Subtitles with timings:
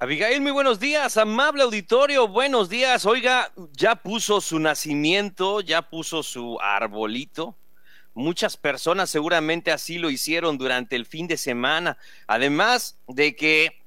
[0.00, 3.04] Abigail, muy buenos días, amable auditorio, buenos días.
[3.04, 7.56] Oiga, ya puso su nacimiento, ya puso su arbolito.
[8.14, 11.98] Muchas personas seguramente así lo hicieron durante el fin de semana.
[12.28, 13.82] Además de que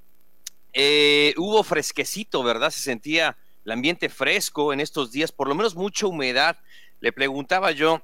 [0.74, 2.72] eh, hubo fresquecito, ¿verdad?
[2.72, 6.58] Se sentía el ambiente fresco en estos días, por lo menos mucha humedad.
[7.00, 8.02] Le preguntaba yo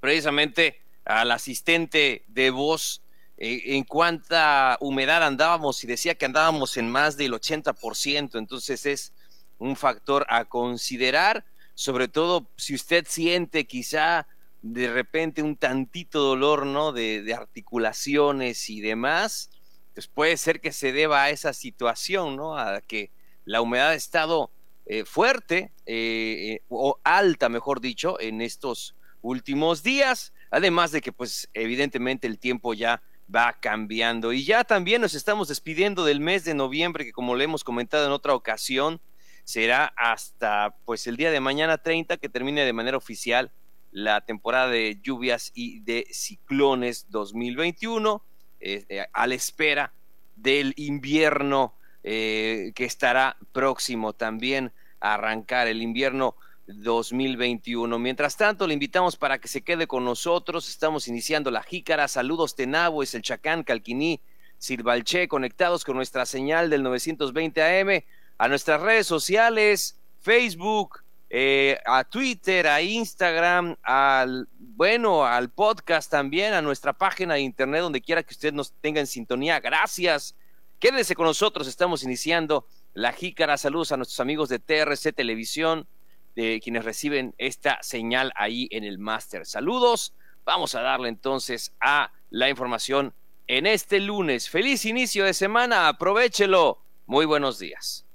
[0.00, 3.01] precisamente al asistente de voz
[3.44, 9.12] eh, en cuánta humedad andábamos y decía que andábamos en más del 80%, entonces es
[9.58, 14.28] un factor a considerar, sobre todo si usted siente quizá
[14.62, 16.92] de repente un tantito dolor, ¿no?
[16.92, 19.50] De, articulaciones y demás,
[19.92, 22.56] pues puede ser que se deba a esa situación, ¿no?
[22.56, 23.10] A que
[23.44, 24.52] la humedad ha estado
[24.86, 31.48] eh, fuerte eh, o alta, mejor dicho, en estos últimos días, además de que pues
[31.54, 33.02] evidentemente el tiempo ya
[33.34, 34.32] va cambiando.
[34.32, 38.06] Y ya también nos estamos despidiendo del mes de noviembre, que como le hemos comentado
[38.06, 39.00] en otra ocasión,
[39.44, 43.52] será hasta pues el día de mañana 30 que termine de manera oficial
[43.90, 48.24] la temporada de lluvias y de ciclones 2021,
[48.60, 49.92] eh, eh, a la espera
[50.36, 57.98] del invierno eh, que estará próximo también a arrancar el invierno 2021.
[57.98, 60.68] Mientras tanto, le invitamos para que se quede con nosotros.
[60.68, 62.08] Estamos iniciando la jícara.
[62.08, 64.20] Saludos Tenabo, es el Chacán, Calquiní,
[64.58, 68.04] Sirvalché, conectados con nuestra señal del 920 AM,
[68.38, 76.52] a nuestras redes sociales, Facebook, eh, a Twitter, a Instagram, al, bueno, al podcast también,
[76.52, 79.58] a nuestra página de internet, donde quiera que usted nos tenga en sintonía.
[79.58, 80.36] Gracias.
[80.78, 81.66] Quédese con nosotros.
[81.66, 83.56] Estamos iniciando la jícara.
[83.56, 85.86] Saludos a nuestros amigos de TRC Televisión
[86.34, 89.46] de quienes reciben esta señal ahí en el máster.
[89.46, 90.14] Saludos.
[90.44, 93.14] Vamos a darle entonces a la información
[93.46, 94.48] en este lunes.
[94.48, 95.88] Feliz inicio de semana.
[95.88, 96.78] Aprovechelo.
[97.06, 98.06] Muy buenos días.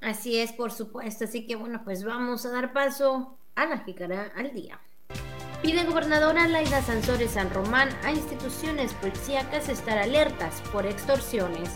[0.00, 1.24] Así es, por supuesto.
[1.24, 4.80] Así que bueno, pues vamos a dar paso a la jícara al día.
[5.62, 11.68] Pide gobernadora Laida Sansores San Román a instituciones policíacas estar alertas por extorsiones.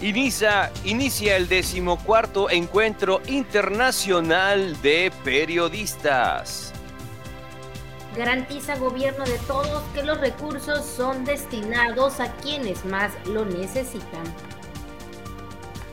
[0.00, 6.72] Inicia, inicia el decimocuarto encuentro internacional de periodistas.
[8.16, 14.22] Garantiza gobierno de todos que los recursos son destinados a quienes más lo necesitan.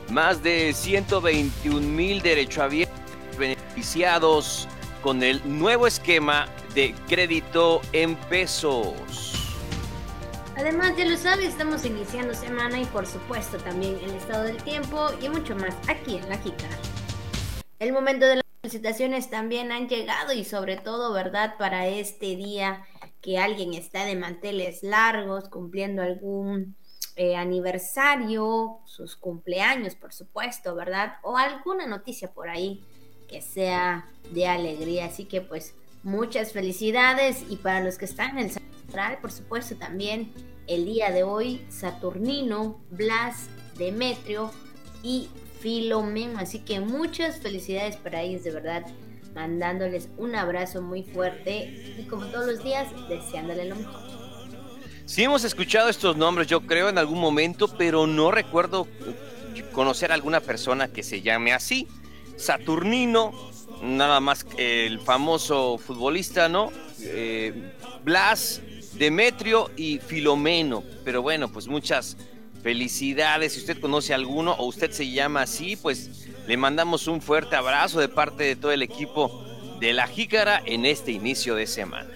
[0.08, 2.96] Más de 121 mil derechohabientes
[3.36, 4.68] beneficiados
[5.02, 6.46] con el nuevo esquema
[6.76, 9.45] de crédito en pesos.
[10.56, 15.08] Además, ya lo sabe, estamos iniciando semana y por supuesto también el estado del tiempo
[15.20, 16.74] y mucho más aquí en La Jícara.
[17.78, 21.58] El momento de las felicitaciones también han llegado y sobre todo, ¿verdad?
[21.58, 22.86] Para este día
[23.20, 26.74] que alguien está de manteles largos, cumpliendo algún
[27.16, 31.18] eh, aniversario, sus cumpleaños, por supuesto, ¿verdad?
[31.22, 32.82] O alguna noticia por ahí
[33.28, 35.04] que sea de alegría.
[35.04, 38.52] Así que pues muchas felicidades y para los que están en el
[39.20, 40.32] por supuesto, también
[40.66, 44.50] el día de hoy, Saturnino, Blas, Demetrio
[45.02, 45.28] y
[45.60, 46.38] Filomeno.
[46.38, 48.86] Así que muchas felicidades para ellos, de verdad,
[49.34, 54.00] mandándoles un abrazo muy fuerte y como todos los días, deseándole lo mejor.
[55.04, 58.88] Sí hemos escuchado estos nombres, yo creo, en algún momento, pero no recuerdo
[59.72, 61.86] conocer a alguna persona que se llame así.
[62.36, 63.32] Saturnino,
[63.82, 66.72] nada más el famoso futbolista, ¿no?
[67.00, 67.72] Eh,
[68.02, 68.62] Blas,
[68.94, 70.82] Demetrio y Filomeno.
[71.04, 72.16] Pero bueno, pues muchas
[72.62, 73.52] felicidades.
[73.52, 77.56] Si usted conoce a alguno o usted se llama así, pues le mandamos un fuerte
[77.56, 79.44] abrazo de parte de todo el equipo
[79.80, 82.10] de La Jícara en este inicio de semana.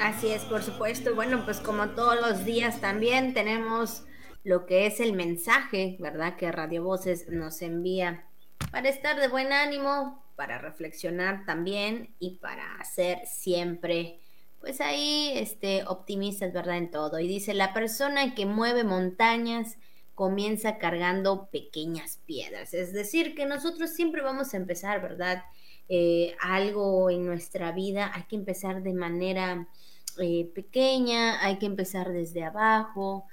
[0.00, 1.14] Así es, por supuesto.
[1.14, 4.02] Bueno, pues como todos los días también tenemos
[4.42, 6.36] lo que es el mensaje, ¿verdad?
[6.36, 8.26] Que Radio Voces nos envía
[8.74, 14.18] para estar de buen ánimo, para reflexionar también y para hacer siempre
[14.58, 16.78] pues ahí este, optimistas, ¿verdad?
[16.78, 17.20] En todo.
[17.20, 19.76] Y dice, la persona que mueve montañas
[20.16, 22.74] comienza cargando pequeñas piedras.
[22.74, 25.44] Es decir, que nosotros siempre vamos a empezar, ¿verdad?
[25.88, 29.68] Eh, algo en nuestra vida, hay que empezar de manera
[30.18, 33.24] eh, pequeña, hay que empezar desde abajo,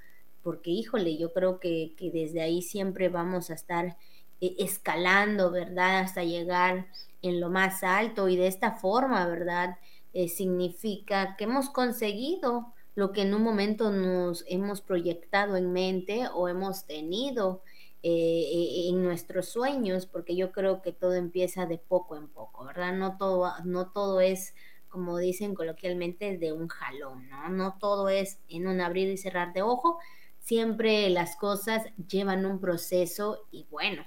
[0.43, 3.97] porque híjole, yo creo que, que desde ahí siempre vamos a estar
[4.41, 5.99] escalando, ¿verdad?
[5.99, 6.87] Hasta llegar
[7.21, 9.77] en lo más alto y de esta forma, ¿verdad?
[10.13, 16.27] Eh, significa que hemos conseguido lo que en un momento nos hemos proyectado en mente
[16.33, 17.63] o hemos tenido
[18.03, 22.93] eh, en nuestros sueños, porque yo creo que todo empieza de poco en poco, ¿verdad?
[22.93, 24.53] No todo, no todo es
[24.91, 27.49] como dicen coloquialmente, de un jalón, ¿no?
[27.49, 29.97] No todo es en un abrir y cerrar de ojo,
[30.39, 34.03] siempre las cosas llevan un proceso y bueno,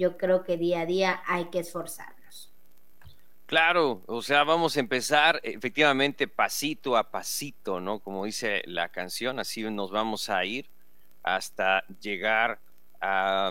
[0.00, 2.50] yo creo que día a día hay que esforzarnos.
[3.44, 7.98] Claro, o sea, vamos a empezar efectivamente pasito a pasito, ¿no?
[7.98, 10.70] Como dice la canción, así nos vamos a ir
[11.22, 12.60] hasta llegar
[13.00, 13.50] a,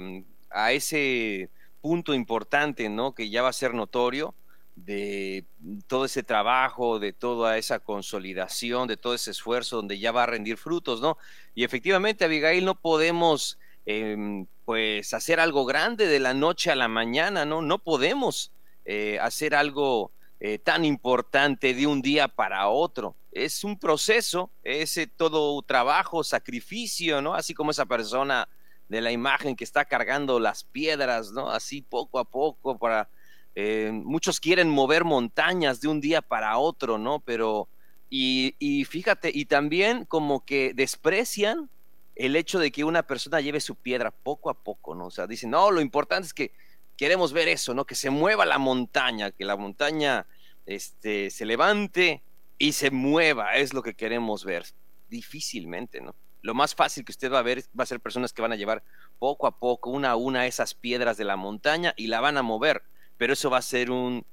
[0.49, 1.49] a ese
[1.81, 3.13] punto importante, ¿no?
[3.13, 4.33] Que ya va a ser notorio
[4.75, 5.45] de
[5.87, 10.27] todo ese trabajo, de toda esa consolidación, de todo ese esfuerzo donde ya va a
[10.27, 11.17] rendir frutos, ¿no?
[11.53, 13.59] Y efectivamente, Abigail, no podemos
[13.89, 17.63] em, pues hacer algo grande de la noche a la mañana, ¿no?
[17.63, 18.51] No podemos
[18.85, 23.15] eh, hacer algo eh, tan importante de un día para otro.
[23.31, 27.33] Es un proceso, es todo trabajo, sacrificio, ¿no?
[27.33, 28.47] Así como esa persona
[28.89, 31.49] de la imagen que está cargando las piedras, ¿no?
[31.49, 33.09] Así poco a poco para
[33.55, 37.21] eh, muchos quieren mover montañas de un día para otro, ¿no?
[37.21, 37.67] Pero,
[38.07, 41.71] y, y, fíjate, y también como que desprecian
[42.19, 45.07] el hecho de que una persona lleve su piedra poco a poco, ¿no?
[45.07, 46.51] O sea, dicen, no, lo importante es que
[46.95, 47.85] queremos ver eso, ¿no?
[47.85, 50.27] Que se mueva la montaña, que la montaña
[50.65, 52.21] este, se levante
[52.57, 54.65] y se mueva, es lo que queremos ver.
[55.09, 56.13] Difícilmente, ¿no?
[56.41, 58.55] Lo más fácil que usted va a ver va a ser personas que van a
[58.55, 58.83] llevar
[59.17, 62.43] poco a poco, una a una, esas piedras de la montaña y la van a
[62.43, 62.83] mover
[63.19, 64.25] pero eso va a ser un,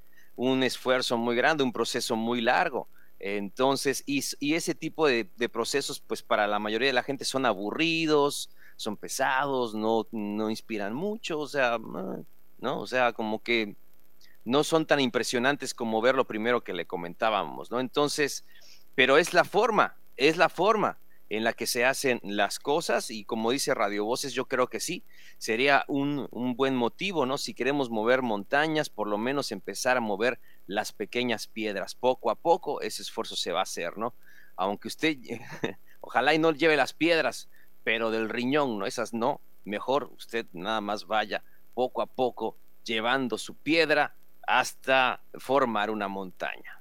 [0.63, 2.89] esfuerzo muy grande, un proceso muy largo.
[3.19, 8.51] Entonces, y, ese tipo de, procesos, pues para la mayoría de la gente son aburridos,
[8.77, 11.79] son pesados, no, no inspiran mucho, o sea,
[12.59, 12.81] ¿no?
[12.81, 13.77] O sea, como que
[14.45, 17.81] no son tan impresionantes como ver lo primero que le comentábamos, ¿no?
[17.81, 18.45] Entonces,
[18.95, 20.99] pero es la forma, es la forma
[21.29, 24.81] en la que se hacen las cosas y como dice Radio Voces, yo creo que
[24.81, 25.03] sí,
[25.39, 27.39] sería un, buen motivo, ¿no?
[27.39, 31.95] Si queremos mover montañas, por lo menos empezar a mover las pequeñas piedras.
[31.95, 34.15] Poco a poco ese esfuerzo se va a hacer, ¿no?
[34.57, 35.17] Aunque usted,
[36.01, 37.49] ojalá y no lleve las piedras,
[37.85, 38.87] pero del riñón, ¿no?
[38.87, 41.43] Esas no, mejor usted nada más vaya
[41.75, 44.15] poco a poco llevando su piedra
[44.47, 46.81] hasta formar una montaña.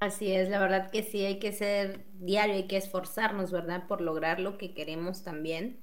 [0.00, 3.86] Así es, la verdad que sí, hay que ser diario, hay que esforzarnos, ¿verdad?
[3.86, 5.80] Por lograr lo que queremos también.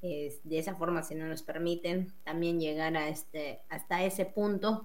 [0.00, 4.84] de esa forma, si no nos permiten también llegar a este, hasta ese punto.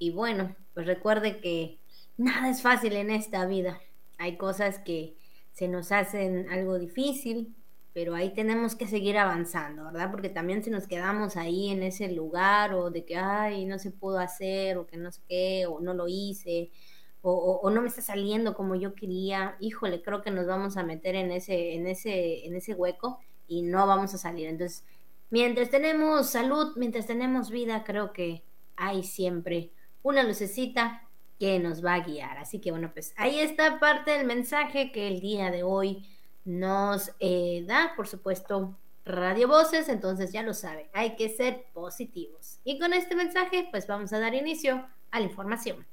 [0.00, 1.78] Y bueno, pues recuerde que
[2.16, 3.82] nada es fácil en esta vida.
[4.16, 5.18] Hay cosas que
[5.52, 7.54] se nos hacen algo difícil,
[7.92, 10.10] pero ahí tenemos que seguir avanzando, ¿verdad?
[10.10, 13.90] Porque también si nos quedamos ahí en ese lugar o de que, ay, no se
[13.90, 16.70] pudo hacer o que no sé qué, o no lo hice,
[17.20, 21.14] o, no me está saliendo como yo quería, híjole, creo que nos vamos a meter
[21.14, 24.48] en ese, en ese, en ese hueco y no vamos a salir.
[24.48, 24.86] Entonces,
[25.28, 28.44] mientras tenemos salud, mientras tenemos vida, creo que
[28.76, 31.08] hay siempre una lucecita
[31.38, 32.38] que nos va a guiar.
[32.38, 36.06] Así que bueno, pues ahí está parte del mensaje que el día de hoy
[36.44, 42.60] nos eh, da, por supuesto, Radio Voces, entonces ya lo saben, hay que ser positivos.
[42.64, 45.86] Y con este mensaje, pues vamos a dar inicio a la información.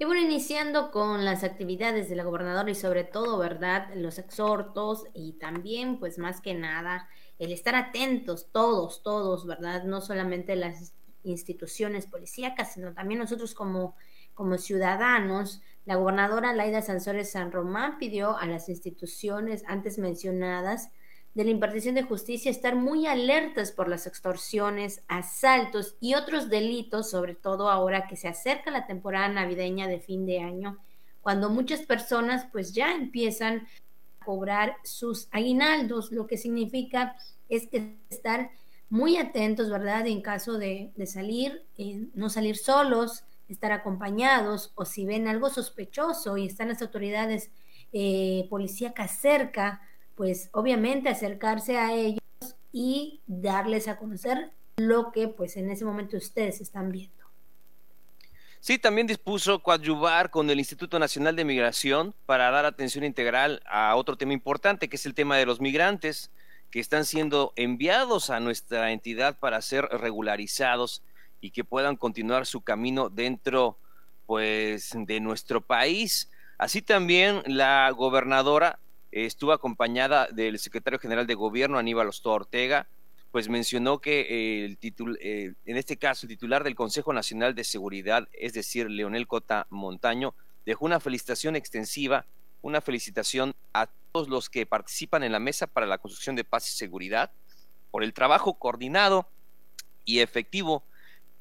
[0.00, 3.88] Y bueno, iniciando con las actividades de la gobernadora y sobre todo, ¿verdad?
[3.96, 7.08] Los exhortos y también, pues más que nada,
[7.38, 9.82] el estar atentos todos, todos, ¿verdad?
[9.84, 13.94] No solamente las instituciones policíacas, sino también nosotros como,
[14.34, 15.62] como ciudadanos.
[15.84, 20.90] La gobernadora Laida Sansores San Román pidió a las instituciones antes mencionadas
[21.34, 27.10] de la impartición de justicia estar muy alertas por las extorsiones, asaltos y otros delitos,
[27.10, 30.78] sobre todo ahora que se acerca la temporada navideña de fin de año,
[31.20, 33.68] cuando muchas personas pues ya empiezan
[34.20, 37.16] a cobrar sus aguinaldos, lo que significa
[37.48, 38.50] es que estar
[38.90, 40.06] muy atentos, ¿verdad?
[40.06, 46.36] En caso de, salir, eh, no salir solos, estar acompañados o si ven algo sospechoso
[46.36, 47.50] y están las autoridades
[47.92, 49.80] eh, policíacas cerca,
[50.14, 52.20] pues obviamente acercarse a ellos
[52.72, 57.16] y darles a conocer lo que pues en ese momento ustedes están viendo.
[58.60, 63.94] Sí, también dispuso coadyuvar con el Instituto Nacional de Migración para dar atención integral a
[63.94, 66.30] otro tema importante, que es el tema de los migrantes
[66.70, 71.02] que están siendo enviados a nuestra entidad para ser regularizados
[71.40, 73.78] y que puedan continuar su camino dentro
[74.26, 76.30] pues de nuestro país.
[76.58, 78.78] Así también la gobernadora
[79.10, 82.88] estuvo acompañada del secretario general de gobierno, Aníbal Ostoa Ortega,
[83.30, 84.78] pues mencionó que el
[85.20, 89.66] eh, en este caso el titular del Consejo Nacional de Seguridad, es decir, Leonel Cota
[89.70, 90.34] Montaño,
[90.66, 92.26] dejó una felicitación extensiva,
[92.62, 96.68] una felicitación a todos los que participan en la mesa para la construcción de paz
[96.68, 97.30] y seguridad
[97.90, 99.28] por el trabajo coordinado
[100.04, 100.84] y efectivo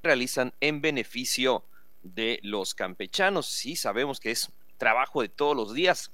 [0.01, 1.63] que realizan en beneficio
[2.03, 3.47] de los campechanos.
[3.47, 6.11] Sí, sabemos que es trabajo de todos los días.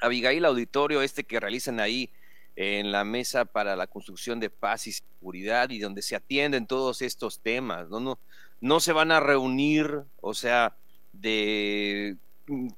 [0.00, 2.10] Abigail Auditorio, este que realizan ahí
[2.56, 7.02] en la mesa para la construcción de paz y seguridad y donde se atienden todos
[7.02, 8.00] estos temas, ¿no?
[8.00, 8.18] No,
[8.60, 10.76] no se van a reunir, o sea,
[11.12, 12.16] de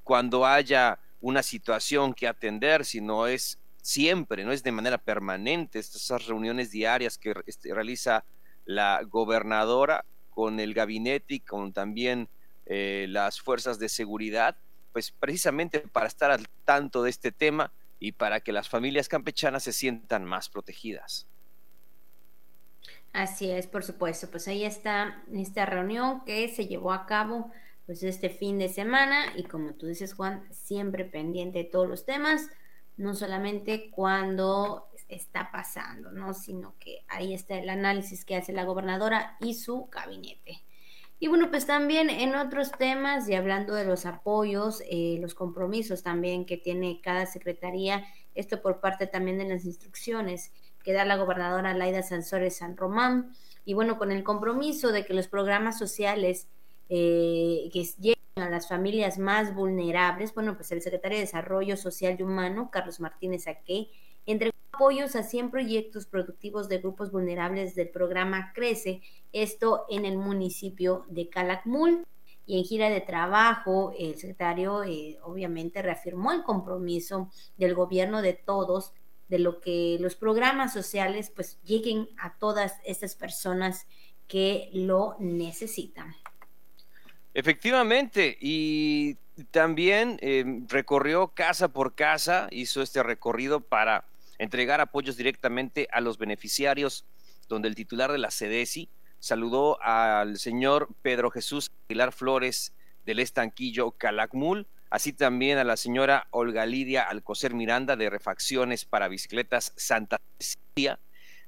[0.03, 6.27] cuando haya una situación que atender, sino es siempre, no es de manera permanente, estas
[6.27, 8.25] reuniones diarias que este, realiza
[8.65, 12.29] la gobernadora con el gabinete y con también
[12.67, 14.57] eh, las fuerzas de seguridad,
[14.93, 19.63] pues precisamente para estar al tanto de este tema y para que las familias campechanas
[19.63, 21.27] se sientan más protegidas.
[23.13, 24.31] Así es, por supuesto.
[24.31, 27.51] Pues ahí está esta reunión que se llevó a cabo
[27.91, 32.07] pues este fin de semana y como tú dices Juan, siempre pendiente de todos los
[32.07, 32.49] temas,
[32.97, 36.33] no solamente cuando está pasando, ¿no?
[36.33, 40.63] Sino que ahí está el análisis que hace la gobernadora y su gabinete.
[41.19, 46.05] Y bueno, pues también en otros temas, y hablando de los apoyos, eh, los compromisos
[46.05, 48.05] también que tiene cada secretaría,
[48.37, 50.53] esto por parte también de las instrucciones
[50.85, 55.13] que da la gobernadora Laida Sansores San Román, y bueno, con el compromiso de que
[55.13, 56.47] los programas sociales
[56.93, 62.17] eh, que lleguen a las familias más vulnerables, bueno, pues el secretario de Desarrollo Social
[62.19, 63.91] y Humano, Carlos Martínez Aque,
[64.27, 70.19] entregó apoyos a 100 proyectos productivos de grupos vulnerables del programa Crece, esto en el
[70.19, 72.05] municipio de Calakmul.
[72.45, 78.33] Y en gira de trabajo, el secretario eh, obviamente reafirmó el compromiso del gobierno de
[78.33, 78.93] todos
[79.29, 83.87] de lo que los programas sociales pues lleguen a todas estas personas
[84.27, 86.17] que lo necesitan.
[87.33, 89.17] Efectivamente, y
[89.51, 94.05] también eh, recorrió casa por casa, hizo este recorrido para
[94.39, 97.05] entregar apoyos directamente a los beneficiarios,
[97.49, 102.73] donde el titular de la CEDESI saludó al señor Pedro Jesús Aguilar Flores
[103.05, 109.09] del estanquillo Calakmul, así también a la señora Olga Lidia Alcocer Miranda de Refacciones para
[109.09, 110.99] Bicicletas Santa Cecilia,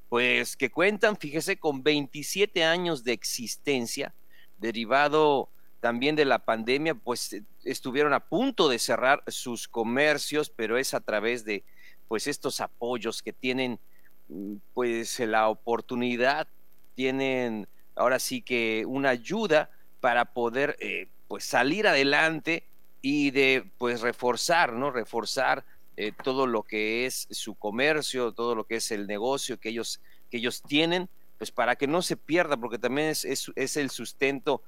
[0.08, 4.14] pues que cuentan, fíjese, con 27 años de existencia,
[4.58, 5.48] derivado
[5.82, 11.00] también de la pandemia, pues estuvieron a punto de cerrar sus comercios, pero es a
[11.00, 11.64] través de
[12.06, 13.80] pues estos apoyos que tienen
[14.28, 16.46] mm, pues la oportunidad,
[16.94, 22.62] tienen ahora sí que una ayuda para poder eh, pues salir adelante
[23.00, 24.92] y de pues reforzar, ¿no?
[24.92, 25.64] Reforzar
[25.96, 30.00] eh, todo lo que es su comercio, todo lo que es el negocio que ellos,
[30.30, 31.08] que ellos tienen,
[31.38, 34.62] pues para que no se pierda, porque también es, es el sustento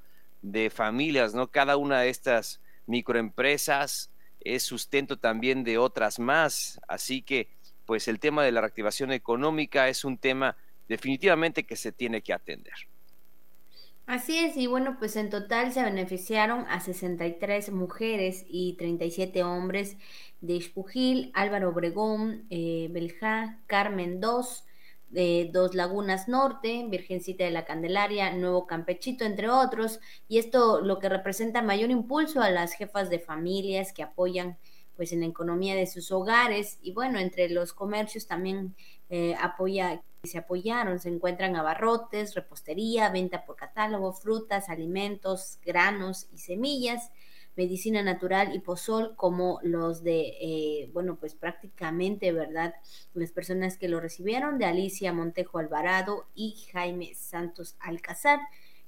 [0.45, 1.49] de familias, ¿no?
[1.49, 4.11] Cada una de estas microempresas
[4.41, 6.81] es sustento también de otras más.
[6.87, 7.49] Así que,
[7.87, 12.35] pues el tema de la reactivación económica es un tema definitivamente que se tiene que
[12.35, 12.75] atender.
[14.07, 19.97] Así es, y bueno, pues en total se beneficiaron a 63 mujeres y 37 hombres
[20.43, 24.45] de Ispujil, Álvaro Obregón, eh, Beljá, Carmen II,
[25.15, 30.99] de Dos Lagunas Norte, Virgencita de la Candelaria, Nuevo Campechito, entre otros, y esto lo
[30.99, 34.59] que representa mayor impulso a las jefas de familias que apoyan
[34.97, 36.79] pues en la economía de sus hogares.
[36.83, 38.75] Y bueno, entre los comercios también
[39.09, 46.39] eh, apoya, se apoyaron, se encuentran abarrotes, repostería, venta por catálogo, frutas, alimentos, granos y
[46.39, 47.13] semillas,
[47.57, 52.75] medicina natural y pozol como los de, eh, bueno, pues prácticamente, ¿verdad?
[53.15, 58.41] Las personas que lo recibieron, de Alicia Montejo Alvarado y Jaime Santos Alcázar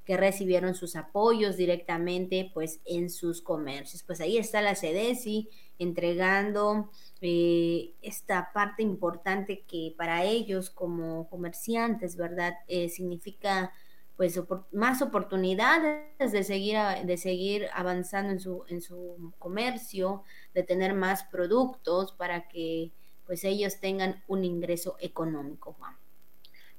[0.06, 4.04] que recibieron sus apoyos directamente pues en sus comercios.
[4.04, 12.16] Pues ahí está la CEDESI entregando eh, esta parte importante que para ellos como comerciantes,
[12.16, 12.54] ¿verdad?
[12.68, 13.72] Eh, significa
[14.16, 14.40] pues
[14.72, 20.22] más oportunidades de seguir, de seguir avanzando en su, en su comercio,
[20.54, 22.92] de tener más productos para que
[23.26, 25.96] pues ellos tengan un ingreso económico, Juan.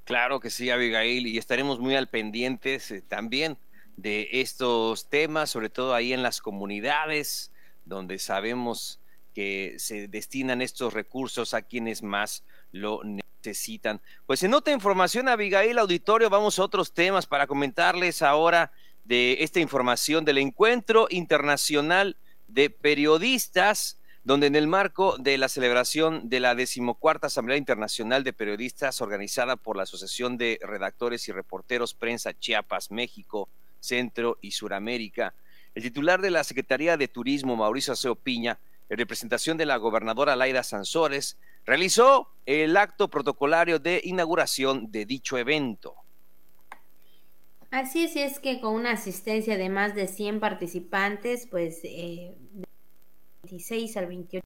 [0.04, 3.58] Claro que sí, Abigail, y estaremos muy al pendientes eh, también
[3.98, 7.52] de estos temas, sobre todo ahí en las comunidades,
[7.84, 9.02] donde sabemos
[9.34, 13.27] que se destinan estos recursos a quienes más lo necesitan.
[14.26, 18.72] Pues en otra información, Abigail Auditorio, vamos a otros temas para comentarles ahora
[19.04, 22.18] de esta información del Encuentro Internacional
[22.48, 28.34] de Periodistas donde en el marco de la celebración de la decimocuarta Asamblea Internacional de
[28.34, 33.48] Periodistas organizada por la Asociación de Redactores y Reporteros Prensa Chiapas, México,
[33.80, 35.34] Centro y Suramérica,
[35.76, 40.36] el titular de la Secretaría de Turismo, Mauricio Aceo Piña, en representación de la gobernadora
[40.36, 41.38] Laida Sansores,
[41.68, 45.96] realizó el acto protocolario de inauguración de dicho evento.
[47.70, 52.38] Así es, es que con una asistencia de más de 100 participantes, pues eh,
[53.44, 54.46] 26 al 28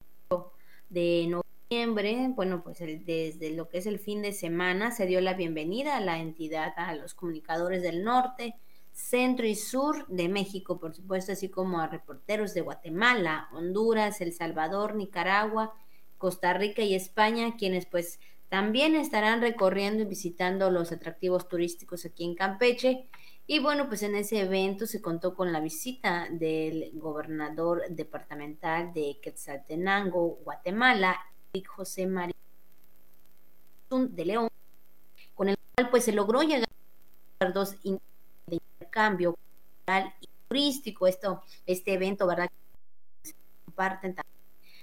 [0.89, 5.35] de noviembre, bueno, pues desde lo que es el fin de semana se dio la
[5.35, 8.55] bienvenida a la entidad, a los comunicadores del norte,
[8.91, 14.33] centro y sur de México, por supuesto, así como a reporteros de Guatemala, Honduras, El
[14.33, 15.75] Salvador, Nicaragua,
[16.21, 22.25] Costa Rica y España, quienes pues también estarán recorriendo y visitando los atractivos turísticos aquí
[22.25, 23.09] en Campeche
[23.47, 29.19] y bueno, pues en ese evento se contó con la visita del gobernador departamental de
[29.19, 31.19] Quetzaltenango, Guatemala,
[31.67, 32.35] José María
[33.89, 34.47] de León,
[35.33, 36.69] con el cual pues se logró llegar
[37.39, 37.99] a dos de
[38.47, 41.07] intercambio cultural y turístico.
[41.07, 42.47] Esto, este evento, ¿verdad?
[43.65, 44.15] Comparten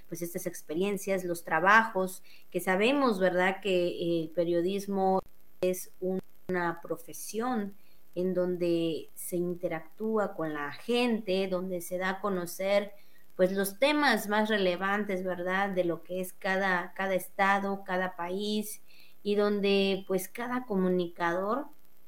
[0.09, 3.61] pues estas experiencias, los trabajos, que sabemos, ¿verdad?
[3.61, 5.21] Que el periodismo
[5.61, 7.75] es una profesión
[8.15, 12.91] en donde se interactúa con la gente, donde se da a conocer
[13.35, 15.69] pues los temas más relevantes, ¿verdad?
[15.69, 18.81] De lo que es cada, cada estado, cada país
[19.23, 21.67] y donde pues cada comunicador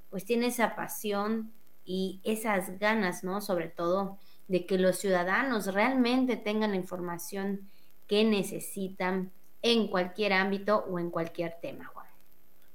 [0.10, 1.54] pues tiene esa pasión
[1.86, 3.40] y esas ganas, ¿no?
[3.40, 4.18] Sobre todo
[4.50, 7.70] de que los ciudadanos realmente tengan la información
[8.12, 12.08] que necesitan en cualquier ámbito o en cualquier tema, Juan.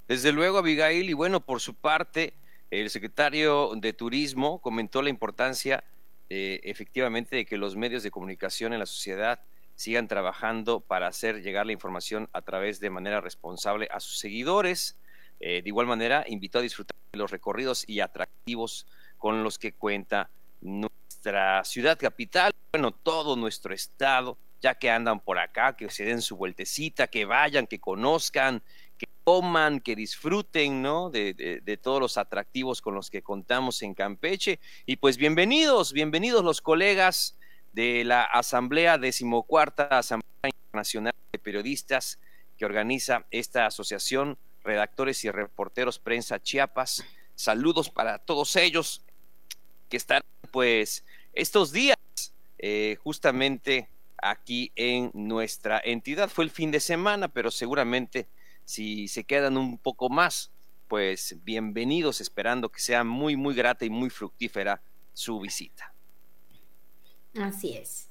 [0.07, 2.33] Desde luego, Abigail, y bueno, por su parte,
[2.71, 5.83] el secretario de Turismo comentó la importancia
[6.31, 9.39] eh, efectivamente de que los medios de comunicación en la sociedad
[9.75, 14.97] sigan trabajando para hacer llegar la información a través de manera responsable a sus seguidores.
[15.39, 18.87] Eh, de igual manera, invitó a disfrutar de los recorridos y atractivos
[19.19, 25.39] con los que cuenta nuestra ciudad capital, bueno, todo nuestro estado, ya que andan por
[25.39, 28.63] acá, que se den su vueltecita, que vayan, que conozcan,
[28.97, 31.09] que coman, que disfruten, ¿no?
[31.09, 34.59] De, todos los atractivos con los que contamos en Campeche.
[34.85, 37.37] Y pues bienvenidos, bienvenidos los colegas
[37.73, 42.19] de la Asamblea Decimocuarta Asamblea Internacional de Periodistas
[42.57, 47.05] que organiza esta asociación, redactores y reporteros Prensa Chiapas.
[47.35, 49.03] Saludos para todos ellos
[49.89, 51.97] que están pues estos días
[52.57, 53.89] eh, justamente
[54.21, 56.29] aquí en nuestra entidad.
[56.29, 58.27] Fue el fin de semana, pero seguramente
[58.65, 60.51] si se quedan un poco más,
[60.87, 64.81] pues bienvenidos, esperando que sea muy, muy grata y muy fructífera
[65.13, 65.93] su visita.
[67.35, 68.09] Así es.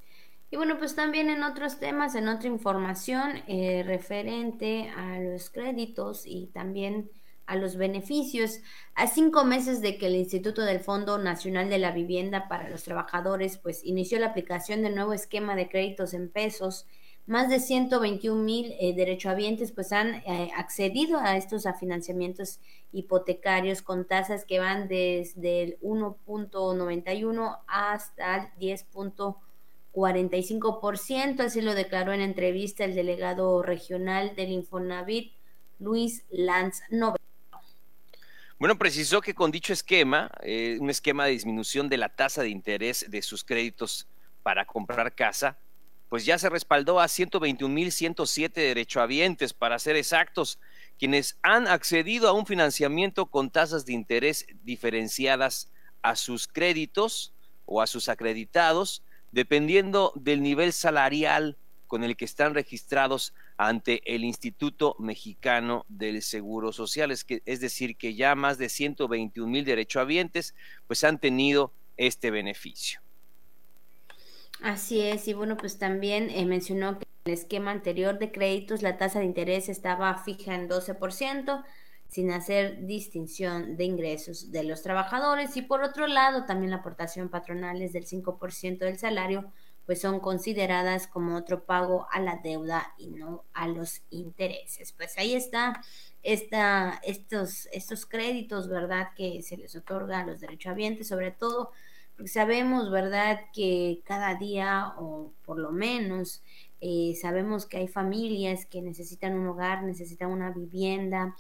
[0.51, 6.23] Y bueno, pues también en otros temas, en otra información eh, referente a los créditos
[6.25, 7.11] y también
[7.47, 8.61] a los beneficios.
[8.95, 12.83] A cinco meses de que el Instituto del Fondo Nacional de la Vivienda para los
[12.83, 16.87] Trabajadores pues inició la aplicación del nuevo esquema de créditos en pesos
[17.27, 22.61] más de 121 mil eh, derechohabientes pues han eh, accedido a estos financiamientos
[22.93, 28.47] hipotecarios con tasas que van desde el 1.91 hasta el
[28.81, 35.33] 10.45%, así lo declaró en entrevista el delegado regional del Infonavit,
[35.81, 37.26] Luis Lanz Nove.
[38.59, 42.49] Bueno, precisó que con dicho esquema, eh, un esquema de disminución de la tasa de
[42.49, 44.09] interés de sus créditos
[44.43, 45.59] para comprar casa,
[46.09, 50.59] pues ya se respaldó a 121.107 derechohabientes, para ser exactos,
[50.99, 57.35] quienes han accedido a un financiamiento con tasas de interés diferenciadas a sus créditos
[57.67, 64.25] o a sus acreditados, dependiendo del nivel salarial con el que están registrados ante el
[64.25, 67.11] Instituto Mexicano del Seguro Social.
[67.11, 70.55] Es, que, es decir, que ya más de 121 mil derechohabientes
[70.87, 73.01] pues han tenido este beneficio.
[74.63, 78.83] Así es, y bueno, pues también eh, mencionó que en el esquema anterior de créditos
[78.83, 81.65] la tasa de interés estaba fija en 12%,
[82.09, 87.29] sin hacer distinción de ingresos de los trabajadores, y por otro lado también la aportación
[87.29, 89.53] patronal es del 5% del salario,
[89.87, 94.93] pues son consideradas como otro pago a la deuda y no a los intereses.
[94.93, 95.81] Pues ahí está
[96.23, 101.71] esta, estos, estos créditos, ¿verdad?, que se les otorga a los derechohabientes, sobre todo
[102.17, 106.43] porque sabemos, ¿verdad?, que cada día, o por lo menos,
[106.81, 111.37] eh, sabemos que hay familias que necesitan un hogar, necesitan una vivienda,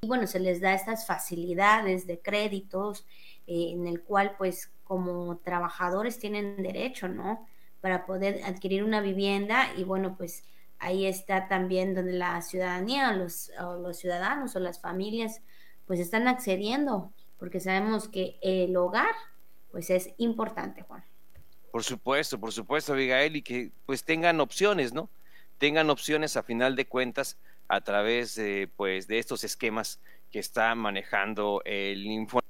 [0.00, 3.06] y bueno, se les da estas facilidades de créditos
[3.46, 7.46] eh, en el cual, pues, como trabajadores tienen derecho, ¿no?,
[7.86, 10.42] para poder adquirir una vivienda, y bueno, pues
[10.80, 15.40] ahí está también donde la ciudadanía, los, o los ciudadanos o las familias,
[15.86, 19.14] pues están accediendo, porque sabemos que el hogar
[19.70, 21.04] pues es importante, Juan.
[21.70, 25.08] Por supuesto, por supuesto, Abigail, y que pues tengan opciones, ¿no?
[25.58, 30.00] Tengan opciones a final de cuentas a través de, pues, de estos esquemas
[30.32, 32.40] que está manejando el Info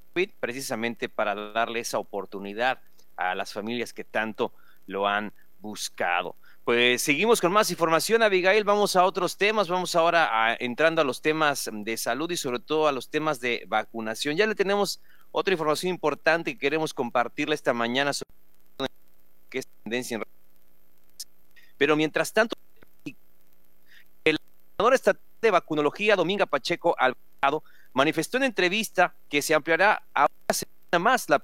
[0.41, 2.81] precisamente para darle esa oportunidad
[3.19, 4.55] a las familias que tanto
[4.87, 6.37] lo han buscado.
[6.65, 8.65] Pues seguimos con más información, Abigail.
[8.65, 9.69] Vamos a otros temas.
[9.69, 13.65] Vamos ahora entrando a los temas de salud y sobre todo a los temas de
[13.69, 14.37] vacunación.
[14.37, 18.31] Ya le tenemos otra información importante que queremos compartirle esta mañana sobre
[19.49, 20.25] que es tendencia en
[21.77, 22.57] pero mientras tanto,
[24.25, 24.39] el
[24.79, 30.55] gobernador estatal de vacunología, Dominga Pacheco Alvarado, manifestó en entrevista que se ampliará a una
[30.55, 31.39] semana más la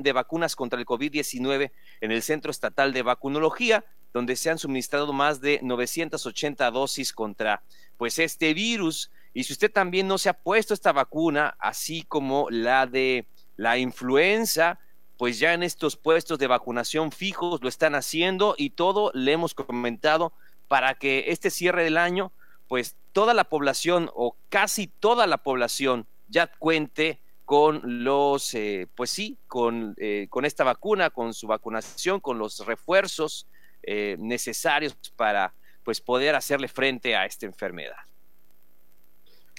[0.00, 5.12] de vacunas contra el COVID-19 en el Centro Estatal de Vacunología, donde se han suministrado
[5.12, 7.62] más de 980 dosis contra
[7.96, 9.10] pues este virus.
[9.32, 13.78] Y si usted también no se ha puesto esta vacuna, así como la de la
[13.78, 14.78] influenza,
[15.16, 19.54] pues ya en estos puestos de vacunación fijos lo están haciendo y todo le hemos
[19.54, 20.32] comentado
[20.68, 22.32] para que este cierre del año,
[22.68, 29.10] pues toda la población o casi toda la población ya cuente con los, eh, pues
[29.10, 33.46] sí, con, eh, con esta vacuna, con su vacunación, con los refuerzos
[33.82, 35.52] eh, necesarios para
[35.82, 37.96] pues poder hacerle frente a esta enfermedad.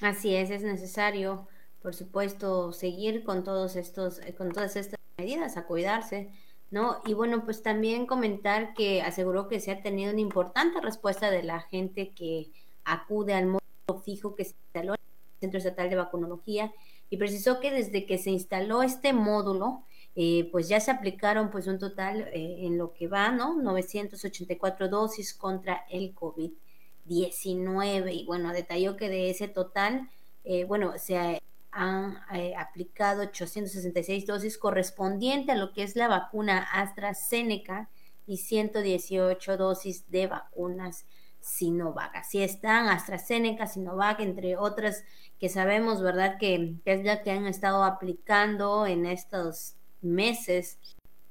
[0.02, 1.48] Así es, es necesario,
[1.84, 6.32] por supuesto, seguir con todos estos, con todas estas medidas, a cuidarse,
[6.72, 7.02] ¿no?
[7.06, 11.44] Y bueno, pues también comentar que aseguró que se ha tenido una importante respuesta de
[11.44, 12.48] la gente que
[12.84, 16.74] acude al módulo fijo que se instaló en el Centro Estatal de Vacunología
[17.10, 19.84] y precisó que desde que se instaló este módulo,
[20.16, 23.56] eh, pues ya se aplicaron pues un total eh, en lo que va, ¿no?
[23.56, 30.10] 984 dosis contra el COVID-19 y bueno, detalló que de ese total,
[30.46, 31.42] eh, bueno, se
[31.76, 37.90] han eh, aplicado 866 dosis correspondiente a lo que es la vacuna AstraZeneca
[38.26, 41.06] y 118 dosis de vacunas
[41.46, 42.16] Sinovac.
[42.16, 45.04] Así están AstraZeneca, Sinovac, entre otras
[45.40, 46.38] que sabemos, ¿verdad?
[46.40, 50.80] Que, es la que han estado aplicando en estos meses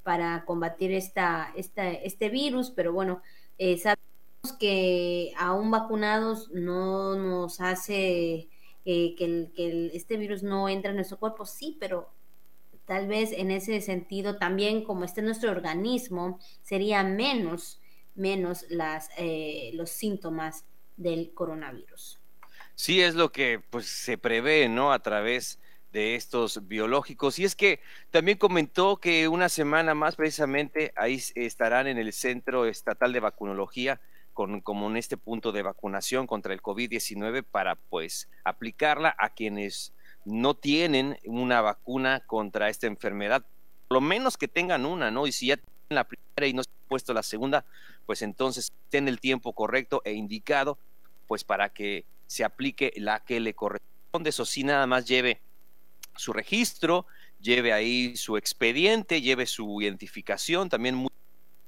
[0.04, 3.22] para combatir esta, esta, este virus, pero bueno,
[3.58, 8.48] eh, sabemos que aún vacunados no nos hace
[8.84, 12.08] que, el, que este virus no entra en nuestro cuerpo, sí, pero
[12.84, 17.80] tal vez en ese sentido también como está en nuestro organismo, sería menos,
[18.14, 20.64] menos las, eh, los síntomas
[20.96, 22.20] del coronavirus.
[22.74, 24.92] Sí, es lo que pues se prevé, ¿no?
[24.92, 25.58] A través
[25.92, 27.38] de estos biológicos.
[27.38, 32.66] Y es que también comentó que una semana más precisamente ahí estarán en el Centro
[32.66, 34.00] Estatal de Vacunología
[34.32, 39.94] con, como en este punto de vacunación contra el COVID-19 para pues aplicarla a quienes
[40.24, 43.46] no tienen una vacuna contra esta enfermedad,
[43.86, 45.26] por lo menos que tengan una, ¿no?
[45.28, 45.58] Y si ya
[45.94, 47.64] la primera y no se ha puesto la segunda,
[48.06, 50.78] pues entonces ten el tiempo correcto e indicado,
[51.26, 54.30] pues para que se aplique la que le corresponde.
[54.30, 55.40] Eso sí, nada más lleve
[56.16, 57.06] su registro,
[57.40, 61.10] lleve ahí su expediente, lleve su identificación, también muy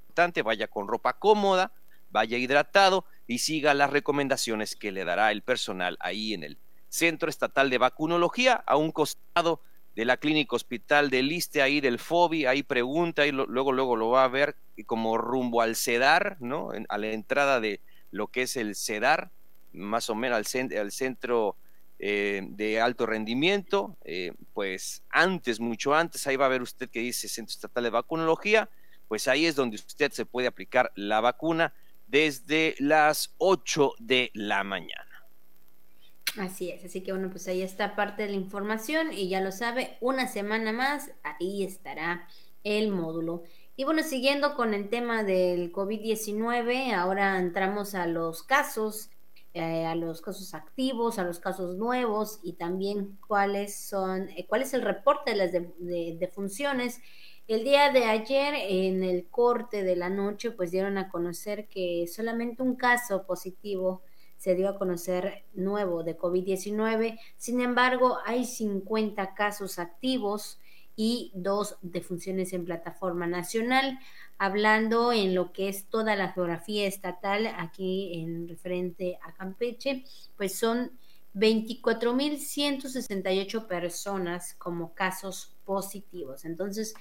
[0.03, 1.73] importante, vaya con ropa cómoda,
[2.11, 6.59] vaya hidratado y siga las recomendaciones que le dará el personal ahí en el
[6.89, 9.61] Centro Estatal de Vacunología, a un costado
[9.97, 14.11] de la Clínica Hospital del Liste, ahí del FOBI, ahí pregunta y luego, luego lo
[14.11, 14.55] va a ver
[14.85, 16.71] como rumbo al CEDAR, ¿no?
[16.89, 17.81] a la entrada de
[18.11, 19.31] lo que es el CEDAR,
[19.73, 21.57] más o menos al, al centro
[21.99, 27.01] eh, de alto rendimiento, eh, pues antes, mucho antes, ahí va a ver usted que
[27.01, 28.69] dice Centro Estatal de Vacunología,
[29.09, 31.73] pues ahí es donde usted se puede aplicar la vacuna
[32.07, 35.06] desde las 8 de la mañana.
[36.39, 39.53] Así es, así que bueno, pues ahí está parte de la información y ya lo
[39.53, 42.29] sabe, una semana más, ahí estará
[42.63, 43.43] el módulo.
[43.75, 49.09] Y bueno, siguiendo con el tema del COVID-19, ahora entramos a los casos,
[49.55, 54.63] eh, a los casos activos, a los casos nuevos y también cuáles son, eh, cuál
[54.63, 55.53] es el reporte de las
[56.19, 57.01] defunciones.
[57.49, 62.07] El día de ayer, en el corte de la noche, pues dieron a conocer que
[62.07, 64.03] solamente un caso positivo
[64.37, 67.19] se dio a conocer nuevo de COVID-19.
[67.37, 70.61] Sin embargo, hay 50 casos activos
[70.97, 73.99] y dos defunciones en plataforma nacional.
[74.39, 80.05] Hablando en lo que es toda la geografía estatal aquí en referente a Campeche,
[80.37, 80.93] pues son
[81.35, 86.47] 24.168 personas como casos positivos.
[86.47, 86.95] Entonces,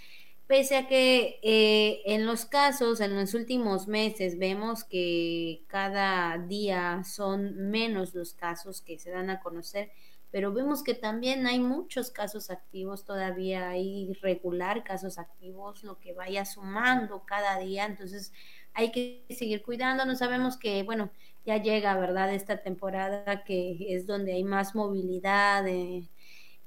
[0.48, 7.04] Pese a que eh, en los casos, en los últimos meses, vemos que cada día
[7.04, 9.92] son menos los casos que se dan a conocer,
[10.30, 16.14] pero vemos que también hay muchos casos activos, todavía hay regular casos activos, lo que
[16.14, 18.32] vaya sumando cada día, entonces
[18.74, 21.10] hay que seguir cuidándonos, sabemos que, bueno,
[21.44, 25.68] ya llega, ¿verdad?, esta temporada que es donde hay más movilidad.
[25.68, 26.08] Eh,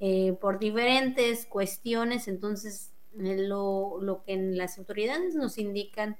[0.01, 6.17] eh, por diferentes cuestiones, entonces lo, lo que las autoridades nos indican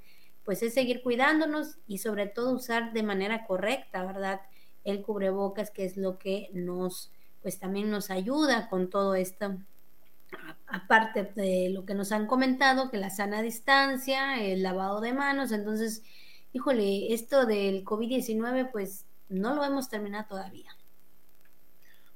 [0.49, 4.41] pues es seguir cuidándonos y sobre todo usar de manera correcta, ¿verdad?
[4.83, 9.59] El cubrebocas, que es lo que nos, pues también nos ayuda con todo esto,
[10.67, 15.53] aparte de lo que nos han comentado, que la sana distancia, el lavado de manos,
[15.53, 16.03] entonces,
[16.55, 20.75] híjole, esto del COVID-19, pues no lo hemos terminado todavía.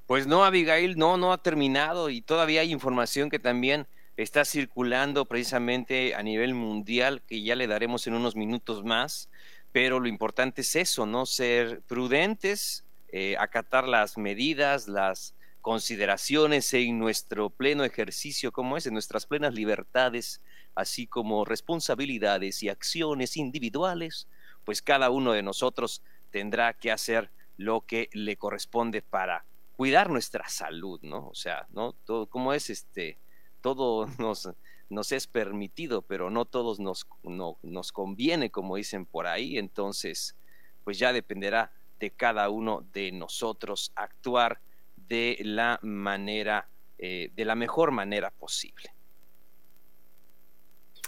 [0.07, 3.87] Pues no, Abigail, no, no ha terminado y todavía hay información que también
[4.17, 9.29] está circulando precisamente a nivel mundial, que ya le daremos en unos minutos más,
[9.73, 11.25] pero lo importante es eso, ¿no?
[11.27, 18.95] Ser prudentes, eh, acatar las medidas, las consideraciones en nuestro pleno ejercicio, como es, en
[18.95, 20.43] nuestras plenas libertades,
[20.75, 24.29] así como responsabilidades y acciones individuales,
[24.65, 29.45] pues cada uno de nosotros tendrá que hacer lo que le corresponde para
[29.77, 31.29] cuidar nuestra salud, ¿no?
[31.29, 31.93] O sea, ¿no?
[32.05, 33.19] Todo, ¿cómo es este?
[33.63, 39.57] Todo nos, es permitido, pero no todos nos, nos conviene, como dicen por ahí.
[39.57, 40.37] Entonces,
[40.85, 44.61] pues ya dependerá de cada uno de nosotros actuar
[45.09, 48.93] de la manera, eh, de la mejor manera posible.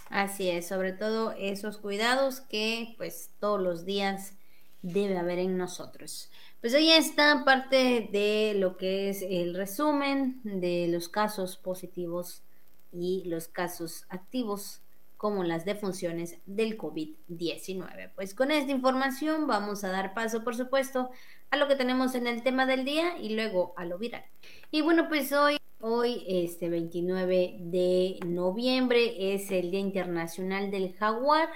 [0.09, 4.35] Así es, sobre todo esos cuidados que pues todos los días
[4.83, 6.31] debe haber en nosotros.
[6.65, 12.43] Pues ahí está parte de lo que es el resumen de los casos positivos
[12.91, 14.81] y los casos activos
[15.19, 18.13] como las defunciones del COVID-19.
[18.15, 21.11] Pues con esta información vamos a dar paso, por supuesto,
[21.51, 24.25] a lo que tenemos en el tema del día y luego a lo viral.
[24.71, 31.51] Y bueno, pues hoy, hoy este 29 de noviembre es el Día Internacional del Jaguar.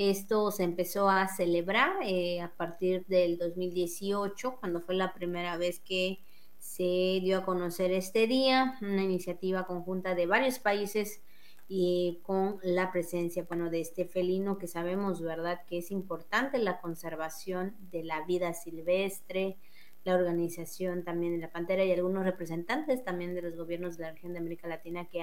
[0.00, 5.78] Esto se empezó a celebrar eh, a partir del 2018, cuando fue la primera vez
[5.78, 6.20] que
[6.58, 11.20] se dio a conocer este día, una iniciativa conjunta de varios países
[11.68, 16.80] y con la presencia, bueno, de este felino que sabemos, ¿verdad?, que es importante la
[16.80, 19.58] conservación de la vida silvestre,
[20.04, 24.12] la organización también de la pantera y algunos representantes también de los gobiernos de la
[24.12, 25.20] región de América Latina que,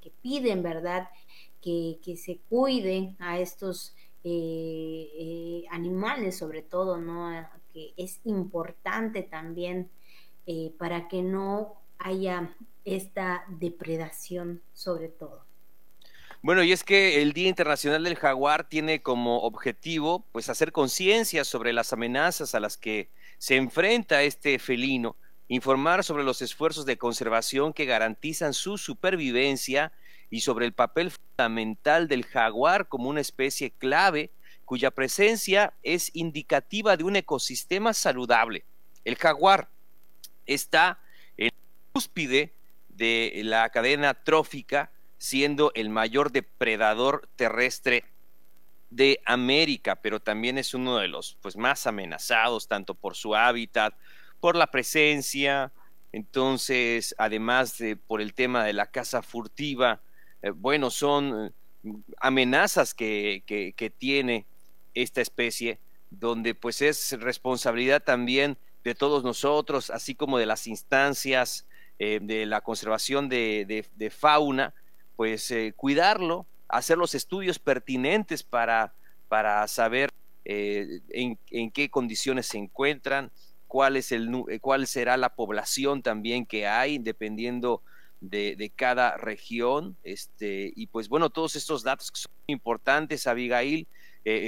[0.00, 1.08] que, piden, ¿verdad?,
[1.60, 3.94] que, se cuide a estos
[4.28, 7.30] eh, eh, animales, sobre todo, ¿no?,
[7.72, 9.88] que es importante también
[10.48, 12.52] eh, para que no haya
[12.84, 15.44] esta depredación sobre todo.
[16.42, 21.44] Bueno, y es que el Día Internacional del Jaguar tiene como objetivo pues hacer conciencia
[21.44, 23.08] sobre las amenazas a las que
[23.38, 25.14] se enfrenta este felino,
[25.46, 29.92] informar sobre los esfuerzos de conservación que garantizan su supervivencia
[30.30, 34.30] y sobre el papel fundamental del jaguar como una especie clave
[34.64, 38.64] cuya presencia es indicativa de un ecosistema saludable.
[39.04, 39.68] El jaguar
[40.44, 40.98] está
[41.36, 42.52] en la cúspide
[42.88, 48.04] de la cadena trófica, siendo el mayor depredador terrestre
[48.90, 53.94] de América, pero también es uno de los pues, más amenazados, tanto por su hábitat,
[54.40, 55.72] por la presencia,
[56.12, 60.00] entonces, además de por el tema de la caza furtiva,
[60.42, 61.52] eh, bueno, son
[61.84, 64.46] eh, amenazas que, que, tiene
[64.94, 65.78] esta especie,
[66.10, 71.66] donde pues es responsabilidad también de todos nosotros, así como de las instancias
[71.98, 74.74] eh, de la conservación de, fauna,
[75.16, 78.94] pues cuidarlo, hacer los estudios pertinentes para,
[79.28, 80.10] para saber
[80.48, 83.32] eh, en, qué condiciones se encuentran,
[83.66, 87.82] cuál, es el, cuál será la población también que hay, dependiendo
[88.20, 89.96] de, de, cada región.
[90.02, 93.86] Este, y pues bueno, todos estos datos que son importantes, Abigail,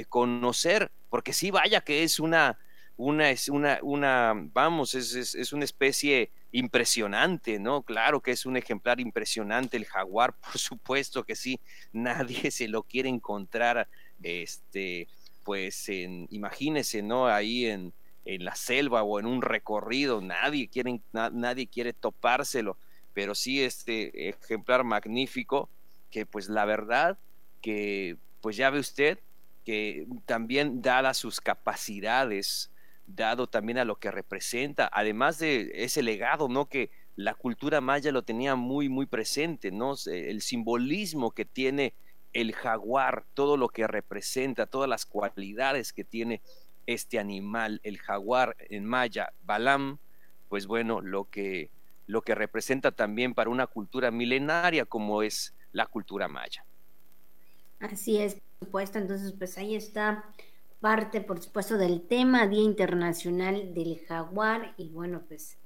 [0.09, 2.57] conocer, porque sí, vaya que es una
[2.99, 7.81] una, es una, una vamos, es, es, una especie impresionante, ¿no?
[7.81, 11.61] Claro que es un ejemplar impresionante el jaguar, por supuesto que sí,
[11.93, 13.87] nadie se lo quiere encontrar,
[14.21, 15.07] este,
[15.45, 17.27] pues en, imagínese, ¿no?
[17.27, 17.93] Ahí en,
[18.25, 22.77] en la selva o en un recorrido, nadie quiere, nadie quiere topárselo,
[23.19, 25.69] pero sí este ejemplar magnífico,
[26.09, 27.19] que pues la verdad
[27.61, 29.19] que, pues ya ve usted,
[29.65, 32.71] que también dadas sus capacidades,
[33.05, 36.69] dado también a lo que representa, además de ese legado, ¿no?
[36.69, 39.95] Que la cultura maya lo tenía muy, muy presente, ¿no?
[40.05, 41.95] El simbolismo que tiene
[42.31, 46.41] el jaguar, todo lo que representa, todas las cualidades que tiene
[46.85, 49.97] este animal, el jaguar en maya, Balam,
[50.47, 51.69] pues bueno, lo que,
[52.09, 56.65] lo que representa también para una cultura milenaria como es la cultura maya.
[57.79, 60.25] Así es, por supuesto, entonces pues ahí está
[60.79, 65.59] parte, por supuesto, del tema Día Internacional del Jaguar y bueno, pues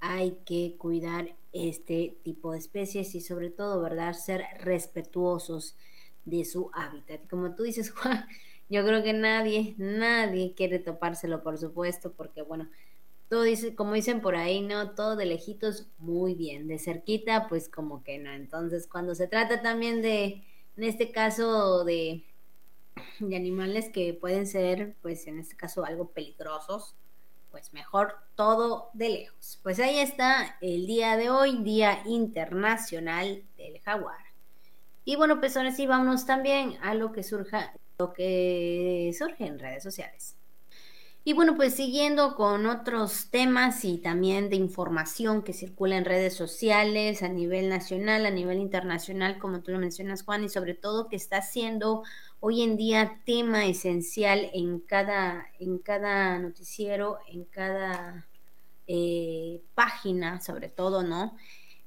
[0.00, 4.14] hay que cuidar este tipo de especies y sobre todo, ¿verdad?
[4.14, 5.76] Ser respetuosos
[6.24, 7.28] de su hábitat.
[7.28, 8.24] Como tú dices, Juan,
[8.70, 12.70] yo creo que nadie, nadie quiere topárselo, por supuesto, porque bueno,
[13.30, 14.90] todo dice, como dicen por ahí, ¿no?
[14.90, 16.66] Todo de lejitos, muy bien.
[16.66, 18.32] De cerquita, pues como que no.
[18.32, 20.44] Entonces, cuando se trata también de,
[20.76, 22.24] en este caso, de,
[23.20, 26.96] de animales que pueden ser, pues en este caso, algo peligrosos,
[27.52, 29.60] pues mejor todo de lejos.
[29.62, 34.24] Pues ahí está el día de hoy, Día Internacional del Jaguar.
[35.04, 39.60] Y bueno, pues ahora sí, vámonos también a lo que surja, lo que surge en
[39.60, 40.39] redes sociales.
[41.30, 46.34] Y bueno, pues siguiendo con otros temas y también de información que circula en redes
[46.34, 51.06] sociales a nivel nacional, a nivel internacional, como tú lo mencionas, Juan, y sobre todo
[51.06, 52.02] que está siendo
[52.40, 58.26] hoy en día tema esencial en cada, en cada noticiero, en cada
[58.88, 61.36] eh, página, sobre todo, ¿no?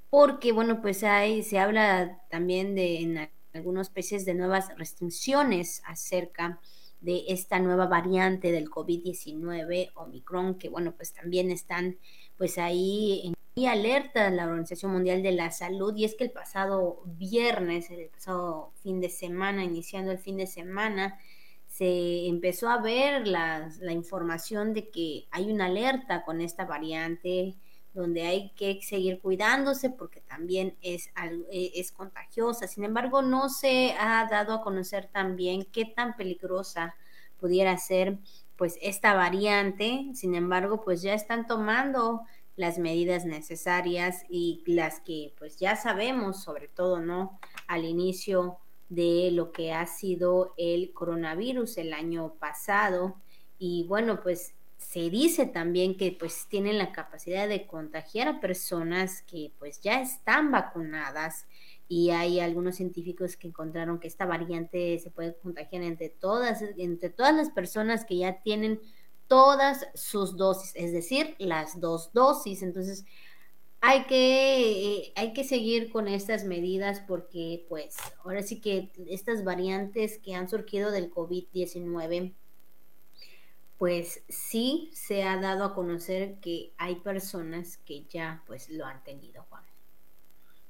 [0.10, 6.47] Porque, bueno, pues hay, se habla también de en algunos países de nuevas restricciones acerca
[6.47, 6.72] de
[7.05, 11.97] esta nueva variante del COVID-19, Omicron, que bueno, pues también están
[12.37, 13.33] pues ahí en
[13.67, 15.95] alerta la Organización Mundial de la Salud.
[15.95, 20.47] Y es que el pasado viernes, el pasado fin de semana, iniciando el fin de
[20.47, 21.19] semana,
[21.67, 27.55] se empezó a ver la, la información de que hay una alerta con esta variante
[27.93, 31.10] donde hay que seguir cuidándose porque también es,
[31.51, 32.67] e, es contagiosa.
[32.67, 36.95] Sin embargo, no se ha dado a conocer también qué tan peligrosa
[37.39, 38.17] pudiera ser
[38.56, 40.10] pues esta variante.
[40.13, 42.21] Sin embargo, pues ya están tomando
[42.56, 47.39] las medidas necesarias y las que pues ya sabemos, sobre todo, ¿no?
[47.67, 48.58] Al inicio
[48.89, 53.15] de lo que ha sido el coronavirus el año pasado.
[53.58, 59.21] Y bueno, pues se dice también que pues tienen la capacidad de contagiar a personas
[59.23, 61.45] que pues ya están vacunadas
[61.87, 67.09] y hay algunos científicos que encontraron que esta variante se puede contagiar entre todas entre
[67.09, 68.79] todas las personas que ya tienen
[69.27, 72.61] todas sus dosis, es decir, las dos dosis.
[72.61, 73.05] Entonces,
[73.81, 80.19] hay que, hay que seguir con estas medidas porque, pues, ahora sí que estas variantes
[80.19, 82.33] que han surgido del COVID-19
[83.77, 89.03] pues sí se ha dado a conocer que hay personas que ya pues lo han
[89.03, 89.63] tenido, Juan.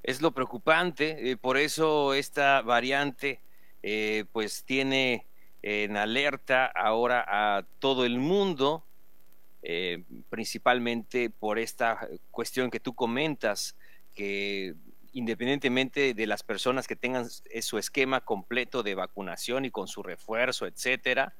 [0.03, 3.39] Es lo preocupante, eh, por eso esta variante
[3.81, 5.25] eh, pues tiene
[5.61, 8.83] en alerta ahora a todo el mundo,
[9.61, 13.77] eh, principalmente por esta cuestión que tú comentas,
[14.13, 14.75] que
[15.13, 20.65] independientemente de las personas que tengan su esquema completo de vacunación y con su refuerzo,
[20.65, 21.33] etcétera,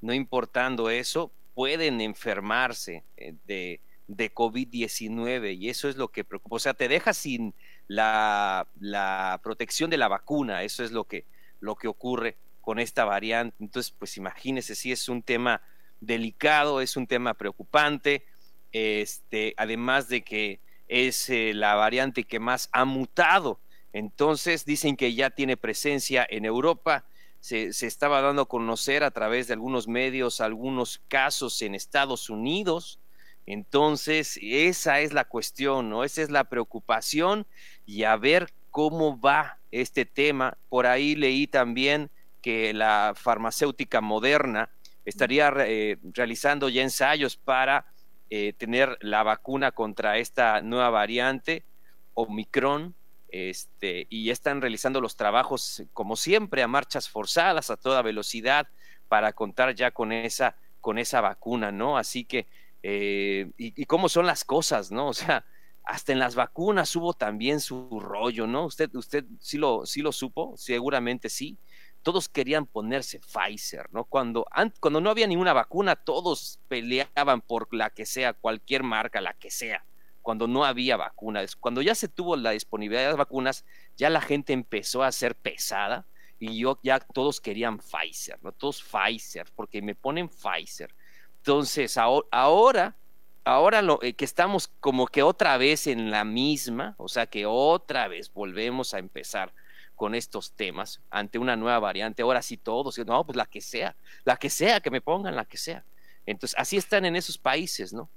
[0.00, 6.56] no importando eso, pueden enfermarse eh, de, de COVID-19 y eso es lo que preocupa.
[6.56, 7.54] O sea, te deja sin
[7.88, 11.24] la, protección de la vacuna, eso es lo que,
[11.60, 13.56] lo que ocurre con esta variante.
[13.60, 15.62] Entonces, pues imagínese si es un tema
[16.00, 18.24] delicado, es un tema preocupante,
[18.72, 23.60] este, además de que es eh, la variante que más ha mutado.
[23.92, 27.04] Entonces, dicen que ya tiene presencia en Europa
[27.40, 33.00] se, estaba dando a conocer a través de algunos medios algunos casos en Estados Unidos.
[33.46, 36.04] Entonces, esa es la cuestión, ¿no?
[36.04, 37.46] Esa es la preocupación
[37.86, 40.58] y a ver cómo va este tema.
[40.68, 42.10] Por ahí leí también
[42.42, 44.70] que la farmacéutica moderna
[45.04, 47.86] estaría eh, realizando ya ensayos para
[48.30, 51.64] eh, tener la vacuna contra esta nueva variante,
[52.12, 52.94] Omicron,
[53.28, 58.68] este, y están realizando los trabajos, como siempre, a marchas forzadas, a toda velocidad,
[59.08, 61.98] para contar ya con esa, con esa vacuna, ¿no?
[61.98, 62.46] Así que,
[62.82, 65.08] eh, y, cómo son las cosas, ¿no?
[65.08, 65.44] O sea,
[65.84, 68.66] hasta en las vacunas hubo también su rollo, ¿no?
[68.66, 71.58] Usted, usted sí lo, sí lo supo, seguramente sí.
[72.02, 74.04] Todos querían ponerse Pfizer, ¿no?
[74.04, 74.46] Cuando,
[74.80, 79.50] cuando no había ninguna vacuna, todos peleaban por la que sea, cualquier marca, la que
[79.50, 79.84] sea
[80.28, 81.56] cuando no había vacunas.
[81.56, 83.64] Cuando ya se tuvo la disponibilidad de vacunas,
[83.96, 86.04] ya la gente empezó a ser pesada
[86.38, 88.52] y yo ya todos querían Pfizer, ¿no?
[88.52, 90.94] Todos Pfizer, porque me ponen Pfizer.
[91.38, 92.94] Entonces, ahora,
[93.42, 97.46] ahora lo, eh, que estamos como que otra vez en la misma, o sea que
[97.46, 99.54] otra vez volvemos a empezar
[99.94, 102.20] con estos temas ante una nueva variante.
[102.20, 105.46] Ahora sí todos, no, pues la que sea, la que sea, que me pongan la
[105.46, 105.86] que sea.
[106.26, 108.10] Entonces, así están en esos países, ¿no?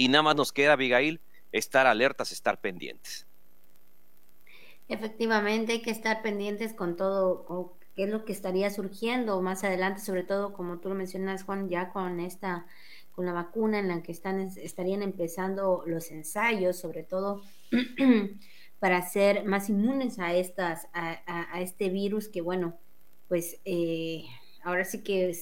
[0.00, 1.20] Y nada más nos queda, Abigail,
[1.52, 3.26] estar alertas, estar pendientes.
[4.88, 10.00] Efectivamente, hay que estar pendientes con todo, qué es lo que estaría surgiendo más adelante,
[10.00, 12.64] sobre todo como tú lo mencionas, Juan, ya con esta
[13.10, 17.42] con la vacuna en la que están, estarían empezando los ensayos, sobre todo
[18.78, 22.78] para ser más inmunes a, estas, a, este virus que, bueno,
[23.28, 24.24] pues eh,
[24.64, 25.36] ahora sí que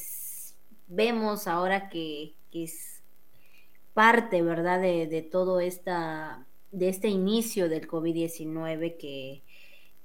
[0.88, 2.97] vemos ahora que, es
[3.98, 9.42] parte, ¿verdad?, de, de todo esta, de este inicio del COVID-19 que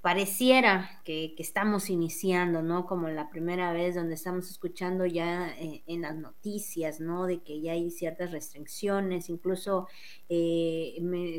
[0.02, 2.88] pareciera que, estamos iniciando, ¿no?
[2.88, 7.28] Como la primera vez donde estamos escuchando ya eh, en las noticias, ¿no?
[7.28, 9.88] De que ya hay ciertas restricciones, incluso
[10.28, 10.96] eh,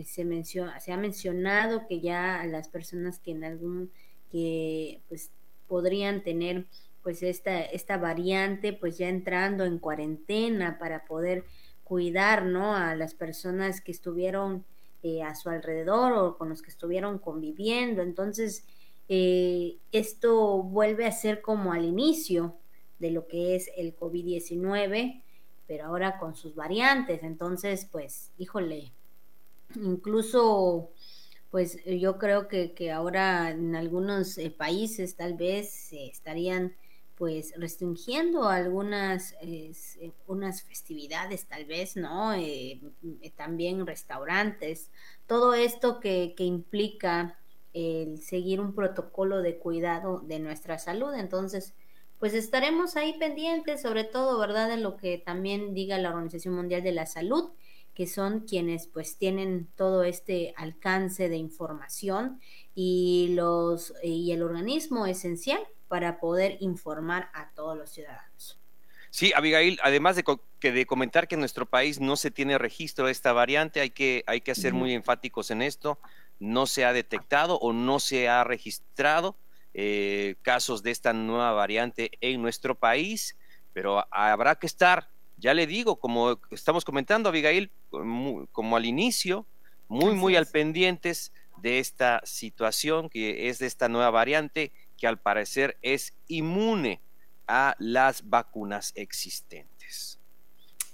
[0.06, 3.90] se, menciona, se ha mencionado que ya las personas que en algún,
[4.30, 5.32] que pues
[5.66, 6.66] podrían tener
[7.02, 11.44] pues esta, esta variante, pues ya entrando en cuarentena para poder
[11.84, 12.74] cuidar, ¿no?
[12.74, 14.64] A las personas que estuvieron
[15.02, 18.02] eh, a su alrededor o con los que estuvieron conviviendo.
[18.02, 18.64] Entonces,
[19.08, 22.56] eh, esto vuelve a ser como al inicio
[22.98, 25.22] de lo que es el COVID-19,
[25.66, 27.22] pero ahora con sus variantes.
[27.22, 28.92] Entonces, pues, híjole,
[29.74, 30.90] incluso,
[31.50, 36.74] pues yo creo que, que ahora en algunos eh, países tal vez estarían
[37.16, 39.72] pues restringiendo algunas eh,
[40.26, 42.80] unas festividades tal vez no eh,
[43.22, 44.90] eh, también restaurantes.
[45.26, 47.38] Todo esto que, que, implica
[47.72, 51.14] el seguir un protocolo de cuidado de nuestra salud.
[51.14, 51.74] Entonces
[52.18, 56.82] pues estaremos ahí pendientes sobre todo verdad en lo que también diga la Organización Mundial
[56.82, 57.50] de la Salud
[57.94, 62.40] que son quienes pues tienen todo este alcance de información
[62.74, 68.58] y los y el organismo esencial para poder informar a todos los ciudadanos.
[69.14, 70.24] Sí, Abigail, además de,
[70.58, 73.90] que de comentar que en nuestro país no se tiene registro de esta variante, hay
[73.90, 76.00] que, hay que ser muy enfáticos en esto,
[76.40, 79.36] no se ha detectado o no se ha registrado
[79.72, 83.36] eh, casos de esta nueva variante en nuestro país,
[83.72, 85.08] pero habrá que estar,
[85.44, 89.46] ya le digo, como estamos comentando, Abigail, como, al inicio,
[89.88, 95.18] muy, muy al pendientes de esta situación que es de esta nueva variante que al
[95.18, 97.02] parecer es inmune
[97.46, 100.18] a las vacunas existentes.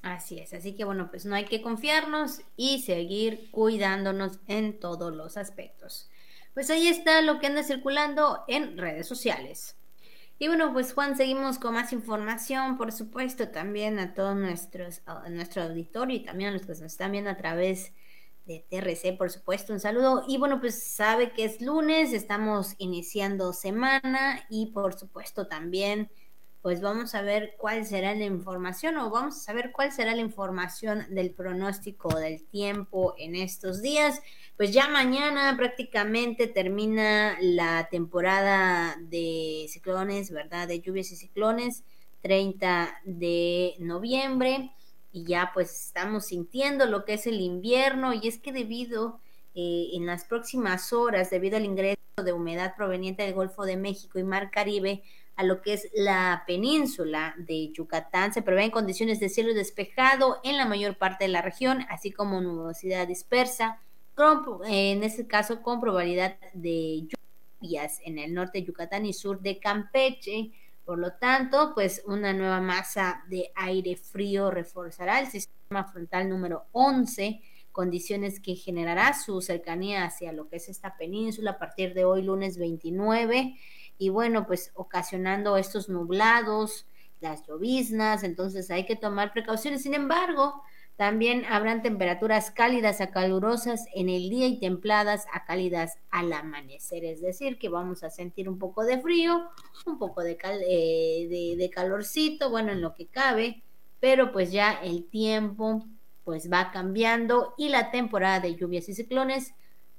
[0.03, 5.15] Así es, así que bueno, pues no hay que confiarnos y seguir cuidándonos en todos
[5.15, 6.11] los aspectos.
[6.55, 9.77] Pues ahí está lo que anda circulando en redes sociales.
[10.43, 15.29] Y bueno, pues Juan, seguimos con más información, por supuesto, también a todos nuestros, a
[15.29, 17.93] nuestro auditorio y también a los que nos están viendo a través
[18.47, 20.25] de TRC, por supuesto, un saludo.
[20.27, 26.11] Y bueno, pues sabe que es lunes, estamos iniciando semana y por supuesto también,
[26.63, 30.21] pues vamos a ver cuál será la información o vamos a saber cuál será la
[30.21, 34.21] información del pronóstico del tiempo en estos días.
[34.57, 40.69] Pues ya mañana prácticamente termina la temporada de ciclones, ¿verdad?
[40.69, 41.83] De lluvias y ciclones,
[42.21, 44.73] 30 de noviembre
[45.13, 49.21] y ya pues estamos sintiendo lo que es el invierno y es que debido
[49.55, 54.19] eh, en las próximas horas, debido al ingreso de humedad proveniente del Golfo de México
[54.19, 55.03] y Mar Caribe
[55.41, 60.59] a lo que es la península de Yucatán, se prevén condiciones de cielo despejado en
[60.59, 63.81] la mayor parte de la región, así como nubosidad dispersa,
[64.67, 67.09] en este caso con probabilidad de
[67.63, 70.51] lluvias en el norte de Yucatán y sur de Campeche,
[70.85, 76.67] por lo tanto, pues una nueva masa de aire frío reforzará el sistema frontal número
[76.73, 77.41] 11,
[77.73, 82.25] condiciones que generará su cercanía hacia lo que es esta península a partir de hoy
[82.25, 83.57] lunes 29
[84.01, 86.87] y bueno, pues ocasionando estos nublados,
[87.21, 89.83] las lloviznas, entonces hay que tomar precauciones.
[89.83, 90.63] Sin embargo,
[90.97, 97.05] también habrán temperaturas cálidas a calurosas en el día y templadas a cálidas al amanecer,
[97.05, 99.51] es decir, que vamos a sentir un poco de frío,
[99.87, 103.63] un poco de, eh, de, calorcito, bueno, en lo que cabe,
[104.01, 105.85] pero pues ya el tiempo
[106.25, 109.53] pues va cambiando y la temporada de lluvias y ciclones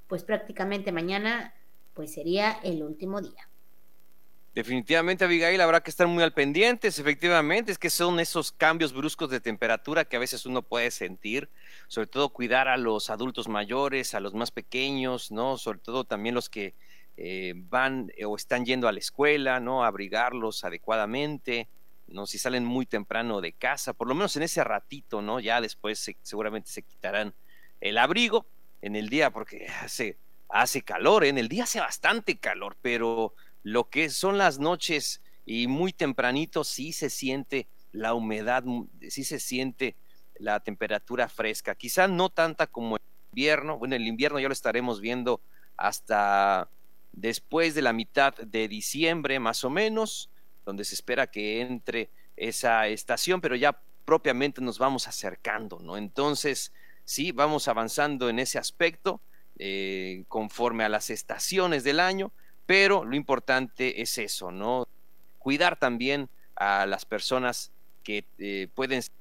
[0.08, 1.54] pues prácticamente mañana
[1.94, 3.48] pues sería el último día.
[4.54, 9.30] Definitivamente, Abigail, habrá que estar muy al pendientes, efectivamente, es que son esos cambios bruscos
[9.30, 11.48] de temperatura que a veces uno puede sentir,
[11.88, 15.56] sobre todo cuidar a los adultos mayores, a los más pequeños, ¿no?
[15.56, 16.74] Sobre todo también los que
[17.16, 19.84] eh, van eh, o están yendo a la escuela, ¿no?
[19.84, 21.68] Abrigarlos adecuadamente,
[22.08, 22.26] ¿no?
[22.26, 25.40] Si salen muy temprano de casa, por lo menos en ese ratito, ¿no?
[25.40, 27.32] Ya después seguramente se quitarán
[27.80, 28.44] el abrigo
[28.82, 30.18] en el día porque hace,
[30.50, 31.28] hace calor, ¿eh?
[31.28, 36.64] en el día hace bastante calor, pero lo que son las noches y muy tempranito
[36.64, 38.64] sí se siente la humedad,
[39.08, 39.96] sí se siente
[40.36, 43.02] la temperatura fresca, quizá no tanta como el
[43.32, 45.40] invierno, bueno, el invierno ya lo estaremos viendo
[45.76, 46.68] hasta
[47.12, 50.30] después de la mitad de diciembre más o menos,
[50.64, 55.96] donde se espera que entre esa estación, pero ya propiamente nos vamos acercando, ¿no?
[55.96, 56.72] Entonces,
[57.04, 59.20] sí, vamos avanzando en ese aspecto
[59.58, 62.32] eh, conforme a las estaciones del año,
[62.66, 64.86] pero lo importante es eso, ¿no?
[65.38, 69.12] Cuidar también a las personas que eh, pueden ser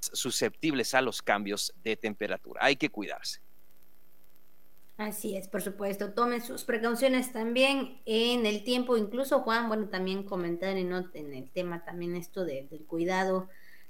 [0.00, 2.60] susceptibles a los cambios de temperatura.
[2.62, 3.40] Hay que cuidarse.
[4.96, 6.12] Así es, por supuesto.
[6.12, 8.96] Tomen sus precauciones también en el tiempo.
[8.96, 13.48] Incluso Juan, bueno, también comentar en, en el tema también esto del cuidado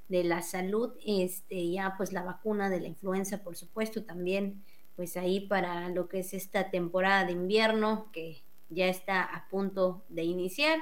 [0.09, 4.65] de la salud, este, ya pues la vacuna de la influenza, por supuesto, también
[4.97, 10.05] pues ahí para lo que es esta temporada de invierno que ya está a punto
[10.09, 10.79] de iniciar.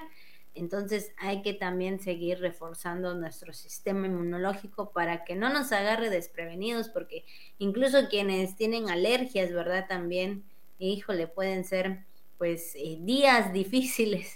[0.55, 6.89] Entonces hay que también seguir reforzando nuestro sistema inmunológico para que no nos agarre desprevenidos,
[6.89, 7.26] porque
[7.59, 9.87] incluso quienes tienen alergias, ¿verdad?
[9.87, 10.45] También,
[10.78, 12.07] híjole, pueden ser
[12.39, 14.34] pues eh, días difíciles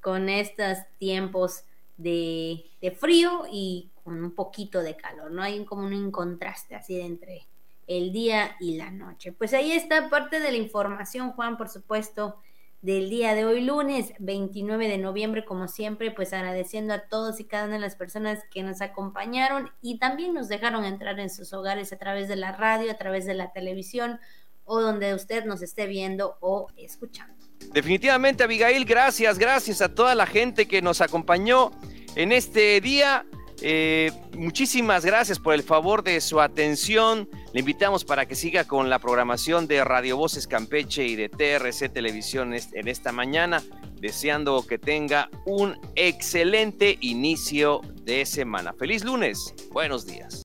[0.00, 1.64] con estos tiempos
[1.98, 5.42] de, de, frío y con un poquito de calor, ¿no?
[5.42, 7.46] Hay como un contraste así entre
[7.86, 9.32] el día y la noche.
[9.32, 12.36] Pues ahí está parte de la información, Juan, por supuesto
[12.80, 17.44] del día de hoy, lunes 29 de noviembre, como siempre, pues agradeciendo a todos y
[17.44, 21.52] cada una de las personas que nos acompañaron y también nos dejaron entrar en sus
[21.52, 24.20] hogares a través de la radio, a través de la televisión
[24.64, 27.34] o donde usted nos esté viendo o escuchando.
[27.72, 31.72] Definitivamente, Abigail, gracias, gracias a toda la gente que nos acompañó
[32.14, 33.26] en este día.
[33.60, 37.28] Eh, muchísimas gracias por el favor de su atención.
[37.52, 41.88] Le invitamos para que siga con la programación de Radio Voces Campeche y de TRC
[41.88, 43.62] Televisión en esta mañana,
[44.00, 48.74] deseando que tenga un excelente inicio de semana.
[48.74, 50.36] Feliz lunes, buenos días.